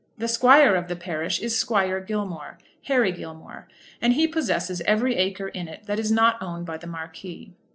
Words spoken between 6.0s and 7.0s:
not owned by the